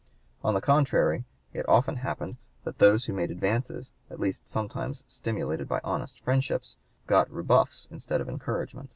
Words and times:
On 0.43 0.55
the 0.55 0.61
contrary 0.61 1.25
it 1.53 1.69
often 1.69 1.97
happened 1.97 2.37
that 2.63 2.79
those 2.79 3.05
who 3.05 3.13
made 3.13 3.29
advances, 3.29 3.91
at 4.09 4.19
least 4.19 4.49
sometimes 4.49 5.03
stimulated 5.05 5.67
by 5.67 5.79
honest 5.83 6.19
friendship, 6.21 6.63
got 7.05 7.29
rebuffs 7.29 7.87
instead 7.91 8.19
of 8.19 8.27
encouragement. 8.27 8.89